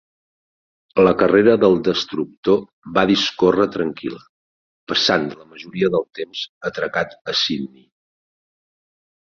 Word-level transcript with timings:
La 1.01 1.09
carrera 1.17 1.51
del 1.63 1.75
destructor 1.87 2.63
va 2.97 3.03
discórrer 3.11 3.69
tranquil·la, 3.77 4.23
passant 4.93 5.29
la 5.37 5.47
majoria 5.53 5.93
del 5.99 6.09
temps 6.21 6.45
atracat 6.73 7.17
a 7.35 7.39
Sydney. 7.45 7.89